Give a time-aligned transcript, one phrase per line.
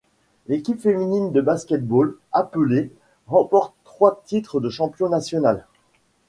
[0.47, 2.91] L'équipe féminine de basket-ball, appelée',
[3.27, 5.67] remporte trois titres de champion national.